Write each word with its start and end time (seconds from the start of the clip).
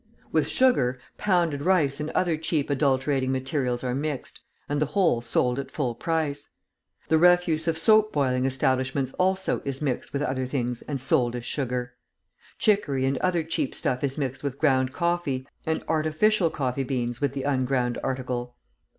With 0.31 0.47
sugar, 0.49 0.97
pounded 1.19 1.61
rice 1.61 1.99
and 1.99 2.09
other 2.13 2.35
cheap 2.35 2.71
adulterating 2.71 3.31
materials 3.31 3.83
are 3.83 3.93
mixed, 3.93 4.41
and 4.67 4.81
the 4.81 4.87
whole 4.97 5.21
sold 5.21 5.59
at 5.59 5.69
full 5.69 5.93
price. 5.93 6.49
The 7.09 7.19
refuse 7.19 7.67
of 7.67 7.77
soap 7.77 8.11
boiling 8.11 8.45
establishments 8.47 9.13
also 9.19 9.61
is 9.63 9.79
mixed 9.79 10.11
with 10.11 10.23
other 10.23 10.47
things 10.47 10.81
and 10.81 10.99
sold 10.99 11.35
as 11.35 11.45
sugar. 11.45 11.93
Chicory 12.57 13.05
and 13.05 13.19
other 13.19 13.43
cheap 13.43 13.75
stuff 13.75 14.03
is 14.03 14.17
mixed 14.17 14.41
with 14.41 14.57
ground 14.57 14.91
coffee, 14.91 15.45
and 15.67 15.83
artificial 15.87 16.49
coffee 16.49 16.81
beans 16.83 17.21
with 17.21 17.33
the 17.33 17.43
unground 17.43 17.99
article. 18.03 18.55